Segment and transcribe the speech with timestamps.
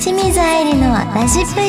[0.00, 1.68] 清水愛理のラジプユ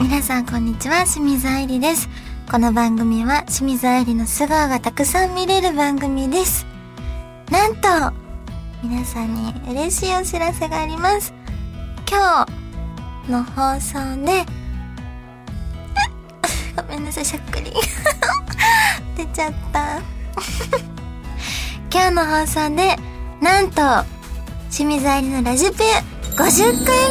[0.00, 1.04] 皆さんこんにちは。
[1.04, 2.08] 清水愛理です。
[2.50, 6.64] この番組は清水愛理の素顔がたくさん見れる番組です。
[7.50, 7.88] なんと
[8.82, 11.34] 皆さんに嬉しいお知らせがあります。
[12.10, 12.46] 今
[13.26, 14.46] 日の放送で
[16.74, 17.74] ごめんなさいしゃっくり。
[19.14, 20.00] 出ちゃった。
[21.92, 22.98] 今日の放送で
[23.42, 24.15] なんと
[24.70, 25.82] 清水愛理のラジプ50
[26.34, 26.44] 回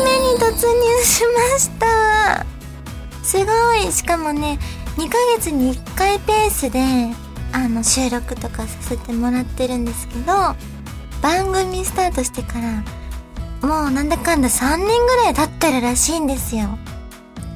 [0.03, 2.45] 目に突入しました。
[3.23, 3.91] すごい。
[3.91, 4.59] しかもね
[4.97, 6.79] 2ヶ月に1回ペースで
[7.51, 10.55] あの収録とかさせてもらってるんですけど
[11.21, 12.83] 番組スタートしてから
[13.67, 16.77] もうなんだかんだ3年ぐらい経ってるらしいんですよ。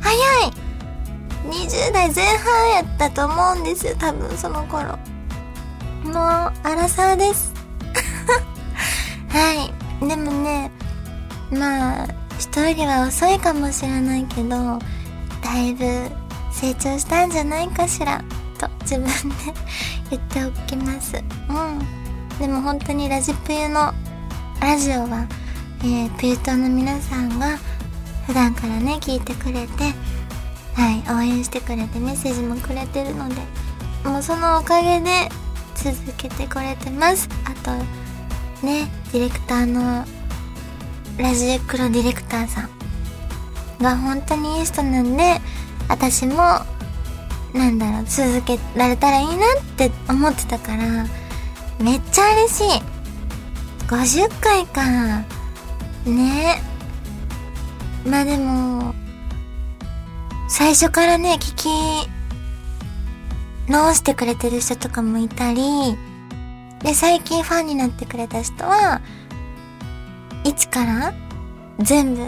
[0.02, 0.16] 早
[0.48, 0.52] い。
[1.46, 4.98] 20代前半やったと思うんですよ多分その頃。
[6.04, 7.54] もうアラサーです。
[9.30, 9.79] はい。
[10.02, 10.72] でもね
[11.52, 12.08] まあ
[12.40, 14.80] 人よりは遅いかもしれないけど
[15.42, 15.86] だいぶ
[16.52, 18.24] 成長したんじゃないかしら
[18.58, 19.36] と自分で
[20.12, 21.16] 言っておきます。
[21.16, 21.20] う
[21.54, 21.80] ん。
[22.40, 23.94] でも本当にラジプユの
[24.60, 25.26] ラジオは、
[25.82, 27.58] えー、ピュートの皆さんが
[28.26, 29.84] 普段からね聞いてくれて
[30.74, 33.36] はい応援してくれてメッセージもくれてるので
[34.04, 35.30] もうそのおかげで
[35.76, 37.30] 続けてこれてます。
[37.46, 37.72] あと
[38.64, 40.06] ねディレクターの
[41.18, 42.70] ラジエクロディレクターさん。
[43.82, 45.40] が本当にいい人なんで
[45.88, 46.36] 私も
[47.54, 49.38] なんだろう続けられたらいいなっ
[49.78, 51.08] て思ってたから
[51.80, 52.82] めっちゃ嬉しい。
[53.88, 55.24] 50回か。
[56.06, 56.62] ね。
[58.06, 58.94] まあでも
[60.48, 61.68] 最初からね聞き
[63.72, 65.62] 直してくれてる人とかもいたり
[66.84, 69.02] で最近ファンになってくれた人は
[70.44, 71.14] いつから
[71.80, 72.24] 全部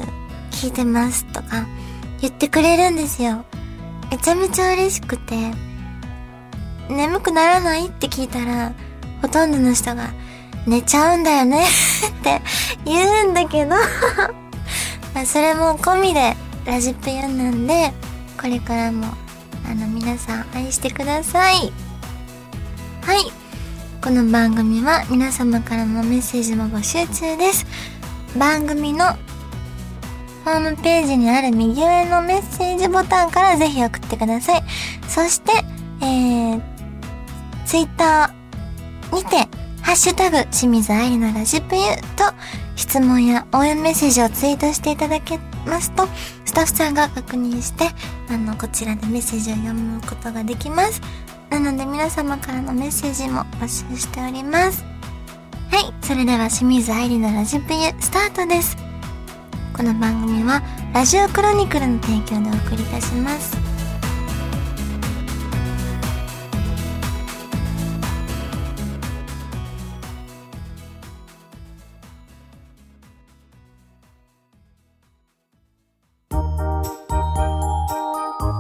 [0.51, 1.65] 聞いてますとか
[2.19, 3.45] 言ってくれるんですよ。
[4.11, 5.35] めちゃめちゃ嬉しくて
[6.89, 8.73] 眠くならないって聞いたら
[9.21, 10.09] ほとんどの人が
[10.67, 11.63] 寝ちゃうんだよね
[12.19, 12.41] って
[12.83, 13.75] 言うんだけど
[15.15, 16.35] まあそれも込みで
[16.65, 17.93] ラジプユなんで
[18.39, 19.07] これからも
[19.65, 21.71] あの皆さん愛してください。
[23.03, 23.40] はい。
[24.03, 27.67] この番組は皆様からのメッセージも募集中です。
[28.35, 29.05] 番組の
[30.43, 34.63] ホームページにある右上のメッセージボタンからぜひ送ってください。
[35.07, 35.51] そして
[36.01, 36.61] えー、
[37.63, 39.35] ツイッターにて
[39.83, 41.81] ハッシュタグ清水愛理のラジプユ
[42.15, 42.33] と
[42.75, 45.37] 質問や応援メッセージをツイートしていただけ
[45.67, 46.07] ますと
[46.45, 47.85] スタッフさんが確認して
[48.29, 50.99] あのこちらでメッセージを読むことができます。
[51.51, 54.85] なので皆様からのメッセージも募集しております。
[55.69, 58.77] はいそれでは清水愛理のラジプユスタートです。
[59.75, 60.61] この番組は
[60.93, 63.57] ラジオクロニクルの提供でお送りいたします。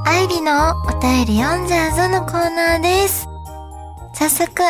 [0.05, 3.27] 愛理の便り読んじゃうぞのコーナーです
[4.13, 4.61] 早速、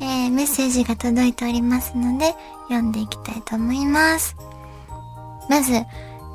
[0.00, 2.34] えー、メッセージが届いておりますので
[2.68, 4.36] 読んでいきたいと思います
[5.48, 5.72] まず、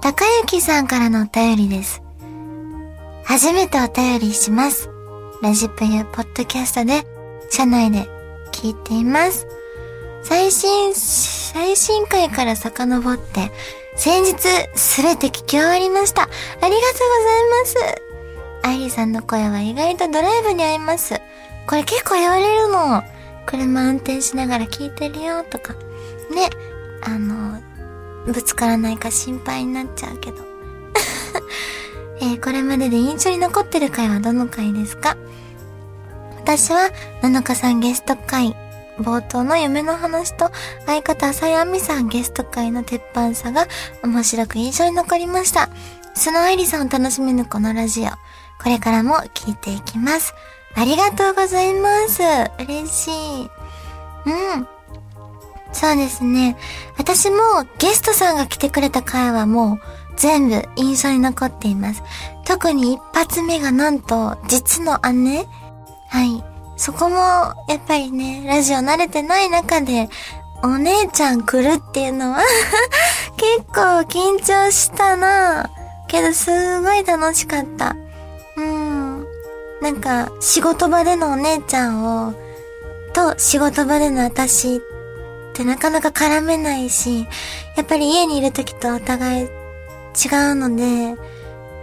[0.01, 2.01] 高幸さんからのお便りです。
[3.25, 4.89] 初めてお便りします。
[5.41, 7.05] ラジプユポッドキャストで、
[7.49, 8.07] 社内で
[8.51, 9.47] 聞いています。
[10.23, 13.51] 最新、最新回から遡って、
[13.95, 14.37] 先日
[14.75, 16.23] すべて聞き終わりました。
[16.23, 18.10] ありがとうございます。
[18.63, 21.21] 愛理さんの声は意外とドライブに合います。
[21.67, 23.03] これ結構言われるの。
[23.45, 25.73] 車運転しながら聞いてるよとか。
[26.33, 26.49] ね。
[27.03, 27.59] あの、
[28.25, 30.37] ぶつからないか心配になっちゃうけど。
[32.21, 35.17] えー、これまでで印象に残ってる回はどの回ですか？
[36.37, 36.89] 私は、
[37.21, 38.55] 七日さんゲスト回、
[38.99, 40.51] 冒頭の夢の話と、
[40.85, 43.67] 相方浅井亜美さんゲスト回の鉄板さが
[44.03, 45.69] 面白く印象に残りました。
[46.13, 48.09] その愛理さんを楽しみぬこのラジオ。
[48.61, 50.33] これからも聞いていきます。
[50.75, 52.21] ありがとうございます。
[52.59, 53.11] 嬉し
[53.43, 53.49] い。
[54.25, 54.67] うん。
[55.73, 56.57] そうですね。
[56.97, 57.37] 私も
[57.79, 59.79] ゲストさんが来てくれた回はもう
[60.17, 62.03] 全部印象に残っています。
[62.45, 65.45] 特に一発目がなんと実の姉
[66.09, 66.43] はい。
[66.77, 67.15] そこも
[67.67, 70.09] やっぱりね、ラジオ慣れてない中で
[70.63, 72.39] お姉ちゃん来るっていうのは
[73.37, 75.69] 結構緊張したな
[76.07, 77.95] けどすごい楽しかった。
[79.81, 82.33] なんか仕事場でのお姉ちゃんを
[83.13, 84.79] と仕事場での私っ
[85.53, 87.27] てなかなか絡めないし、
[87.75, 89.49] やっぱり家にいる時とお互い違う
[90.55, 91.15] ので、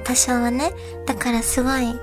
[0.04, 0.72] 多少はね。
[1.06, 1.94] だからすごい、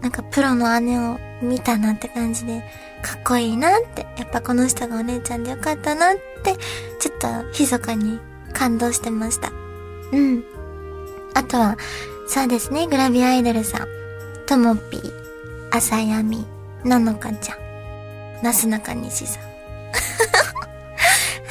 [0.00, 2.60] なんかプロの姉を見たなって感じで、
[3.02, 6.56] かっこいいなって、やっぱこの人がお姉ちゃんでよかったなって、
[6.98, 7.28] ちょっと
[7.58, 8.18] 密かに
[8.52, 9.52] 感動してました。
[10.12, 10.44] うん。
[11.34, 11.76] あとは、
[12.26, 13.86] そうですね、グラビアアイドルさん。
[14.46, 15.25] ともぴー、
[15.72, 16.46] あさやみ、
[16.84, 19.42] ののかちゃん、なすなかにしさん。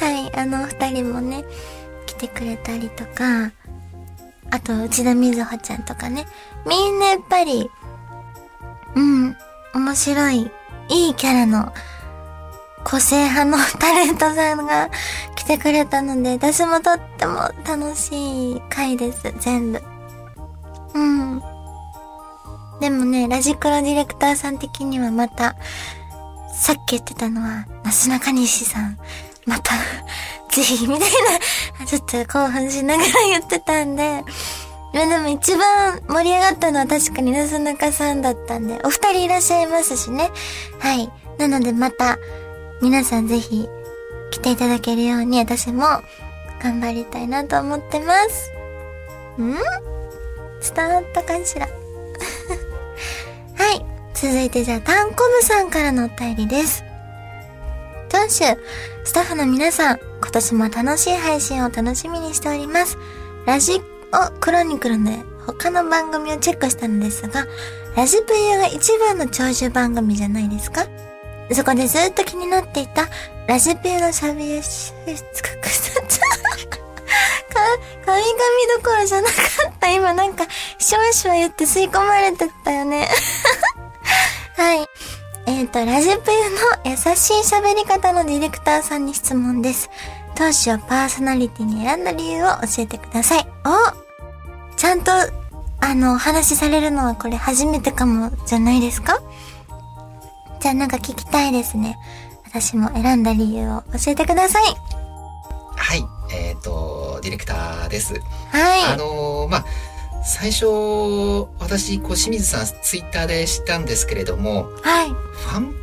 [0.00, 1.44] はい、あの二人もね、
[2.06, 3.52] 来てくれたりとか、
[4.50, 6.26] あと、内田瑞穂ちゃんとかね。
[6.66, 7.70] みんなやっぱり、
[8.94, 9.36] うん、
[9.74, 10.50] 面白い、
[10.88, 11.72] いいキャラの、
[12.84, 14.88] 個性派の タレントさんが
[15.34, 19.82] 来てくれたので、私もとっても楽しい回です、全部。
[20.94, 21.25] うん。
[22.86, 25.56] でもね、ラジクロディレクターさん的にはまた、
[26.54, 28.96] さっき言ってたのは、なすなかにしさん、
[29.44, 29.72] また
[30.54, 31.10] ぜひ、みたい
[31.80, 34.22] な、 ちょっと興奮しながら言ってたんで、
[34.94, 40.30] まあでも一番盛り上がったのは確かになすなかさんだったんで、お二人いらっしゃいますしね。
[40.78, 41.10] はい。
[41.38, 42.18] なのでまた、
[42.80, 43.68] 皆さんぜひ、
[44.30, 45.86] 来ていただけるように私も
[46.62, 48.52] 頑張りたいなと思ってます。
[49.42, 49.56] ん？
[50.74, 51.66] 伝わったかしら？
[53.56, 53.84] はい。
[54.14, 56.84] 続いてじゃあ、タンコブさんからのお便りです。
[58.08, 58.44] 当主、
[59.04, 62.96] スタッフの皆さん、今年も楽しい配信を楽しみにしております。
[63.46, 63.80] ラジ
[64.12, 65.10] オクロニクルで
[65.46, 67.46] 他の番組をチェックしたのですが、
[67.96, 70.86] ラジプユが一番の長寿番組じゃないですか？
[71.52, 73.08] そこでずっと気になっていた、
[73.46, 75.12] ラジプユのサビエシスが
[75.62, 76.66] 腐っちゃう。
[77.54, 77.60] か、
[78.04, 78.32] 神々
[78.82, 79.34] どころじゃなか
[79.68, 79.90] った。
[79.90, 80.44] 今なんか、
[80.78, 83.08] シュワシュワ言って吸い込まれてったよね。
[84.56, 84.88] はい。
[85.46, 89.90] えっ、ー、と、ラジプユの優しい喋り方のディレクターさんに質問です。
[90.34, 93.46] 当初をパーソナリティに選んだ理由を教えてください。
[93.64, 95.12] おちゃんと、
[95.80, 99.20] あの、お話しされるのはこれ初めてかもじゃないですか？
[100.60, 101.98] じゃあなんか聞きたいですね。
[102.44, 104.62] 私も選んだ理由を教えてください。
[105.76, 106.04] はい。
[106.32, 108.14] えっ、ー、と、ディレクターです。
[108.50, 108.94] はい。
[108.94, 109.64] あのー、まあ、
[110.26, 110.66] 最初、
[111.60, 115.10] 私、こう、清水さん、ツイッターで知ったんですけれども、はい。
[115.10, 115.74] ファン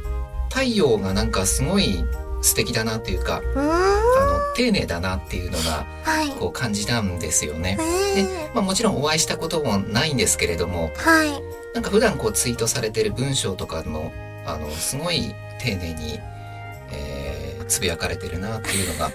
[0.50, 2.04] 対応がなんかすごい
[2.42, 5.88] 素敵だなっていうか、あの、丁寧だなっていうのが、
[6.40, 7.78] こう感じたんですよね。
[8.16, 11.31] で、まあもちろんお会いしたこともないんですけれども、はい。
[11.74, 14.12] なんか普段こうツイートされてる文章とかの、
[14.45, 16.19] あの、すごい丁寧に、
[16.92, 19.10] えー、つぶやかれてるなっていうのが、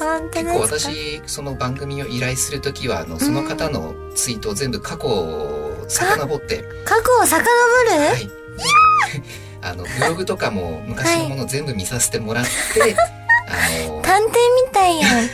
[0.00, 6.64] あの結構私その番組を依頼するときはあのその方のツイートを全部過去を遡って。
[6.84, 7.46] 過去を遡る？
[7.98, 8.30] はい。
[9.62, 12.96] あのブログとかも昔のもの全部見させてもらって、はい、
[13.86, 15.30] あの探偵みたいやん。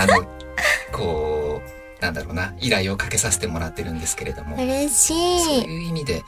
[0.00, 0.26] あの
[0.92, 1.60] こ
[1.98, 4.56] うなんだろうな依頼をかけさせてもらってるんですけれども。
[4.56, 5.44] 嬉しい。
[5.44, 6.22] そういう意味で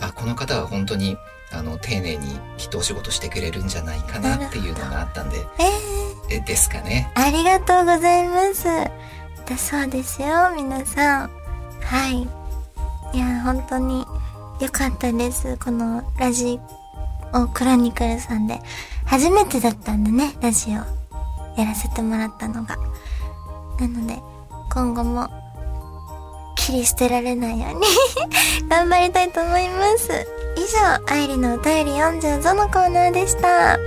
[0.00, 1.16] あこの方は本当に
[1.50, 7.10] あの丁寧にきっとお仕事してくれるんじゃないかなっていうのがあったんで、えー、ですかね。
[7.14, 8.64] ありがとうございます。
[8.64, 11.30] だそうですよ皆さん。
[11.80, 12.28] はい。
[13.16, 14.04] いや本当に
[14.60, 15.56] よかったです。
[15.56, 16.60] このラジ
[17.32, 18.60] オクロニクルさんで。
[19.08, 20.72] 初めてだったんでねラジオ
[21.58, 22.76] やらせてもらったのが。
[23.80, 24.18] なので
[24.70, 25.28] 今後も
[26.56, 27.86] 切り捨てられないように
[28.68, 30.26] 頑張りたいと思います。
[30.56, 33.78] 以上、愛理のお便り読んじゃうぞのコーナーでした。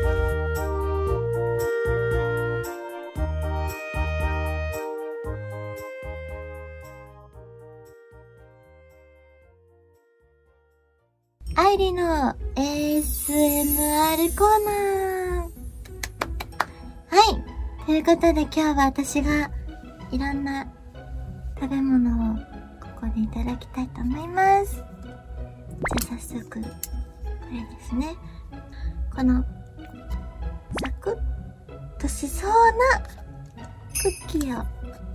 [11.71, 13.37] 愛理の ASMR
[14.37, 15.49] コーナー。
[17.07, 17.85] はい。
[17.85, 19.49] ということで今日は私が
[20.11, 20.67] いろんな
[21.57, 22.35] 食べ物を
[22.81, 24.75] ここでいただきたいと思います。
[24.75, 24.83] じゃ
[26.13, 28.17] あ早速、これですね。
[29.15, 29.41] この、
[30.83, 32.99] サクッとしそうな
[34.03, 34.65] クッキーを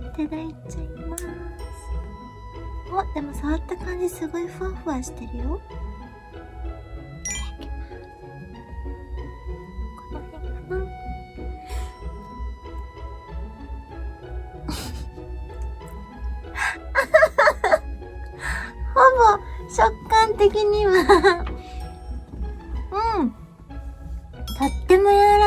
[0.07, 1.27] いただいちゃいます。
[2.91, 5.61] お、でも触った感じすごいふわふわしてるよ。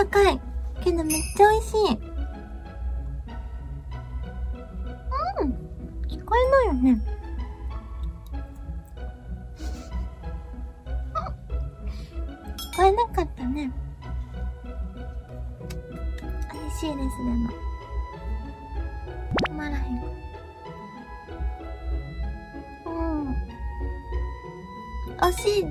[0.00, 0.40] らかい。
[0.82, 1.76] けどめっちゃ美味しい。
[5.42, 5.50] うん。
[6.08, 7.02] 聞こえないよね。
[12.72, 13.70] 聞こえなかったね。
[16.80, 17.50] しいです、でも。
[19.48, 19.82] 止まらへん。
[22.86, 23.36] うん。
[25.18, 25.66] 惜しい。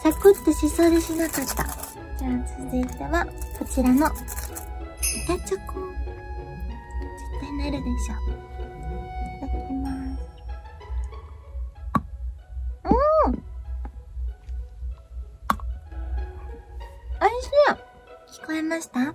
[0.00, 1.89] サクッとしそうでしなかった。
[2.20, 3.24] じゃあ続いては、
[3.58, 4.12] こちらの、板
[5.48, 5.80] チョコ。
[5.80, 8.14] 絶対なるでしょ。
[9.38, 10.20] いただきます。
[12.84, 13.42] うん
[17.22, 19.14] おいしい聞こえました？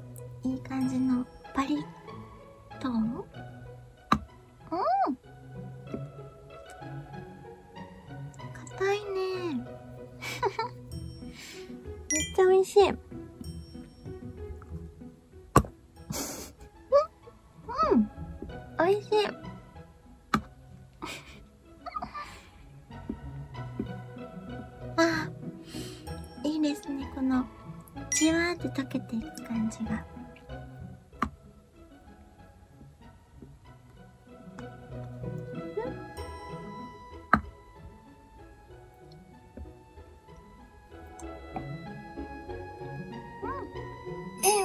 [12.36, 12.90] ちゃ美味しい。
[12.90, 12.94] う
[17.96, 18.10] ん。
[18.78, 19.45] 美味しい。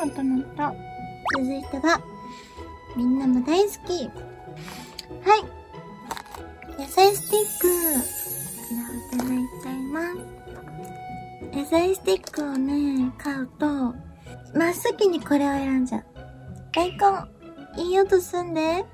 [0.02, 0.75] うんいい音鳴った
[1.38, 2.00] 続いては
[2.97, 4.09] みんなも大好き
[5.28, 8.07] はい野菜スティックこ
[8.69, 10.40] ちらをいただいちゃいます
[11.52, 13.92] 野菜スティックをね、買うと、
[14.54, 16.04] 真っ先にこれを選んじゃう。
[16.73, 16.97] 大根、
[17.83, 18.85] いい音すんで。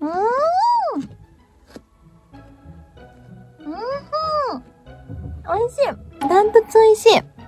[0.00, 0.12] うーん。
[3.60, 3.76] うんふ
[4.56, 4.64] ん。
[5.44, 6.28] 美味しい。
[6.28, 7.39] ダントツ美味しい。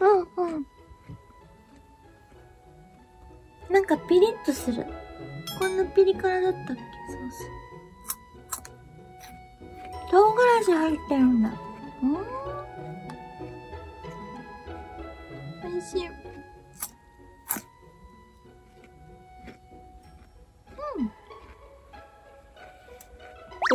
[0.00, 0.66] うんうん。
[3.70, 4.86] なんかピリッとする。
[5.58, 6.82] こんなピリ辛だったっけ？
[7.12, 7.50] ソース。
[10.10, 11.50] 唐辛子入ってるんだ。
[12.02, 12.16] うん。
[15.70, 16.06] 美味しい。
[16.06, 16.12] うん。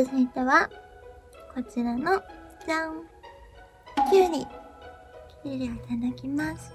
[0.06, 0.70] 続いては、
[1.54, 2.24] こちらの、
[2.66, 3.04] じゃん。
[4.10, 4.48] きゅうり。
[5.44, 6.74] きゅうりをいただきます。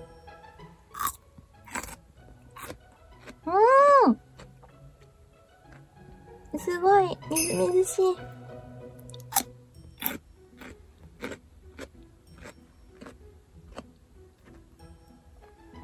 [3.46, 4.20] うん。
[6.58, 8.16] すごい、みずみずしい。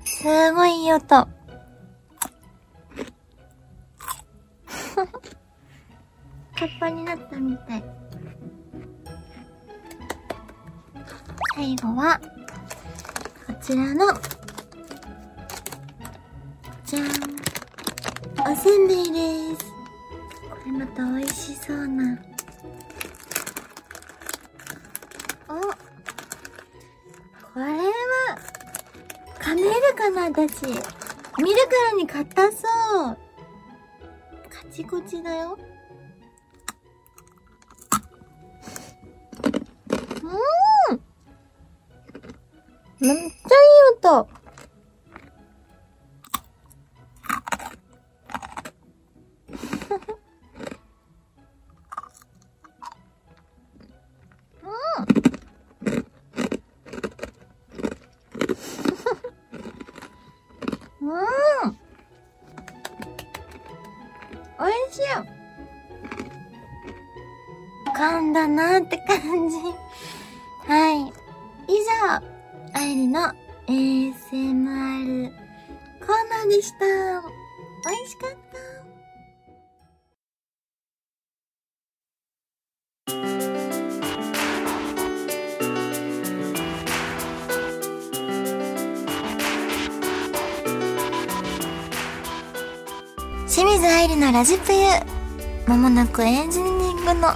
[0.04, 1.06] すごいいい音。
[1.08, 1.28] カ
[6.66, 7.84] ッパになったみたい。
[11.56, 12.20] 最後は、
[13.46, 14.06] こちらの、
[16.84, 17.04] じゃん。
[18.50, 19.64] おせんべいです。
[20.50, 22.18] これまた美味しそうな。
[25.48, 25.60] おこ
[27.56, 28.38] れは、
[29.40, 30.66] 噛めるかな私。
[30.66, 30.82] 見るか
[31.90, 32.58] らに硬そ
[33.10, 33.16] う。
[34.50, 35.58] カチコチだよ。
[43.00, 43.30] めっちゃいい
[43.98, 44.28] 音。
[72.94, 73.20] あいりの
[73.66, 74.14] ASMR
[75.98, 76.84] コーナーでした。
[77.90, 78.64] 美味しかった。
[93.48, 94.78] 清水愛理のラジプユ
[95.66, 97.34] まもなくエンジニングの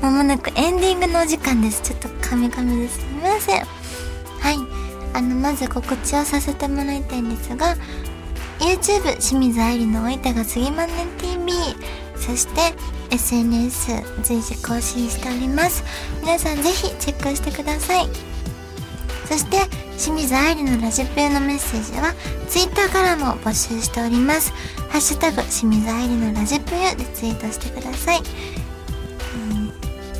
[0.00, 3.81] まもなくエンディングの お時間ですちょっとカミカミですすみません
[5.14, 7.76] あのまず告知をさせてもらいたいんですが
[8.58, 11.52] YouTube 清水愛理のおいたが次まんねん TV
[12.16, 12.74] そして
[13.10, 15.84] SNS 随時更新しております。
[16.20, 18.06] 皆さんぜひチェックしてください。
[19.26, 19.58] そして
[19.98, 22.14] 清水愛理のラジプユのメッセージは
[22.48, 24.52] Twitter からも募集しております。
[24.92, 29.72] ハッシュタグ清水愛理のラジプユでツイートしてください、うん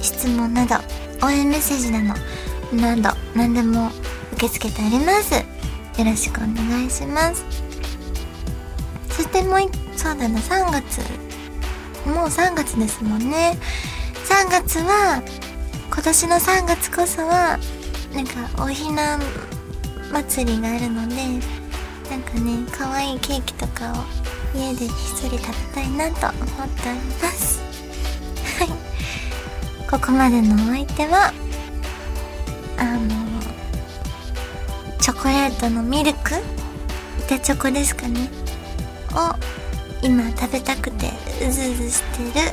[0.02, 0.76] 質問など
[1.22, 2.18] 応援メッセージなど
[2.75, 3.90] など何でも
[4.42, 5.34] 受け付けております。
[5.34, 7.44] よろしくお願いします。
[9.08, 11.00] そしてもう一そうだな3月。
[12.08, 13.56] もう3月ですもんね。
[14.28, 15.22] 3月は
[15.92, 17.56] 今年の3月こそは
[18.12, 19.16] なんかおひな
[20.11, 21.14] 祭りがあるので
[22.11, 24.88] なんかね可愛いケーキとかを家でひっ
[25.22, 27.61] そり食べたいなと思っております。
[28.58, 28.68] はい。
[29.88, 31.32] ここまでのお相手は
[32.78, 33.22] あの
[35.02, 36.37] チョコレートのミルク？
[37.26, 38.30] 板チョコですかね。
[39.11, 39.35] を
[40.00, 41.11] 今食べたくて
[41.44, 42.47] うずうずしてる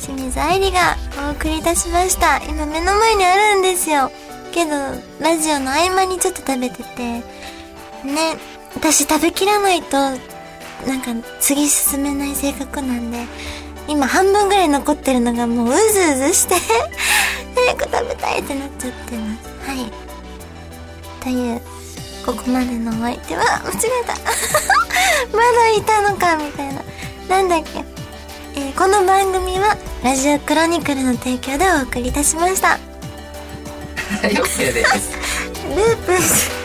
[0.00, 0.96] 清水愛理が
[1.28, 2.38] お送りいたしました。
[2.44, 4.10] 今目の前にあるんですよ。
[4.50, 4.70] けど
[5.20, 7.02] ラジオの合間にちょっと食べてて。
[7.02, 7.22] ね
[8.74, 10.16] 私食べきらないとなん
[11.02, 13.26] か次進めない性格なんで
[13.88, 15.82] 今半分ぐらい残ってるのがもううずう
[16.14, 16.54] ずして
[17.54, 19.47] 早く食べたいってなっちゃってます。
[21.22, 21.60] という
[22.24, 24.14] ここまでのお相手は間違えた。
[25.36, 26.82] まだいたのかみたいな。
[27.28, 27.84] なんだっけ。
[28.54, 32.78] えー、この番組はラジオクロニクルの提供でお送りいたしました。
[34.22, 36.57] ループ